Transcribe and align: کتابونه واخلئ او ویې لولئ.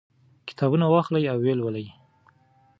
کتابونه 0.47 0.85
واخلئ 0.93 1.23
او 1.31 1.37
ویې 1.43 1.55
لولئ. 1.59 1.85